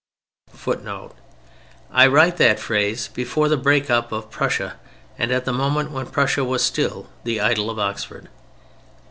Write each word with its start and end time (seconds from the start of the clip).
[Footnote: 0.51 1.13
I 1.91 2.07
wrote 2.07 2.37
that 2.37 2.59
phrase 2.59 3.09
before 3.09 3.47
the 3.47 3.55
break 3.55 3.91
up 3.91 4.11
of 4.11 4.31
Prussia 4.31 4.79
and 5.15 5.31
at 5.31 5.47
a 5.47 5.53
moment 5.53 5.91
when 5.91 6.07
Prussia 6.07 6.43
was 6.43 6.63
still 6.63 7.07
the 7.23 7.39
idol 7.39 7.69
of 7.69 7.77
Oxford. 7.77 8.27